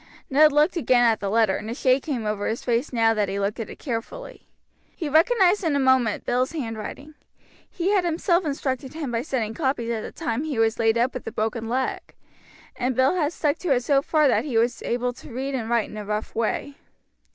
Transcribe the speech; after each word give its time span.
Ned 0.31 0.51
looked 0.51 0.75
again 0.77 1.03
at 1.03 1.19
the 1.19 1.29
letter, 1.29 1.57
and 1.57 1.69
a 1.69 1.75
shade 1.75 2.01
came 2.01 2.25
over 2.25 2.47
his 2.47 2.63
face 2.63 2.91
now 2.91 3.13
that 3.13 3.29
he 3.29 3.39
looked 3.39 3.59
at 3.59 3.69
it 3.69 3.77
carefully. 3.77 4.47
He 4.95 5.07
recognized 5.07 5.63
in 5.63 5.75
a 5.75 5.79
moment 5.79 6.25
Bill's 6.25 6.53
handwriting. 6.53 7.13
He 7.69 7.91
had 7.91 8.03
himself 8.03 8.43
instructed 8.43 8.95
him 8.95 9.11
by 9.11 9.21
setting 9.21 9.49
him 9.49 9.53
copies 9.53 9.91
at 9.91 10.01
the 10.01 10.11
time 10.11 10.43
he 10.43 10.57
was 10.57 10.79
laid 10.79 10.97
up 10.97 11.13
with 11.13 11.25
the 11.25 11.31
broken 11.31 11.69
leg, 11.69 11.99
and 12.75 12.95
Bill 12.95 13.13
had 13.13 13.31
stuck 13.31 13.59
to 13.59 13.73
it 13.75 13.83
so 13.83 14.01
far 14.01 14.27
that 14.27 14.43
he 14.43 14.57
was 14.57 14.81
able 14.81 15.13
to 15.13 15.31
read 15.31 15.53
and 15.53 15.69
write 15.69 15.91
in 15.91 15.97
a 15.97 16.03
rough 16.03 16.33
way. 16.33 16.77